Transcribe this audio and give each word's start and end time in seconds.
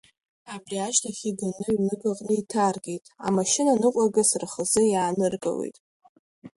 Абри 0.53 0.77
ашьҭахь 0.85 1.23
иганы 1.29 1.63
ҩнык 1.77 2.03
аҟны 2.09 2.33
иҭаркит, 2.39 3.03
амашьына 3.25 3.73
ныҟәагас 3.81 4.31
рхазы 4.41 4.83
иааныркылеит. 4.87 5.77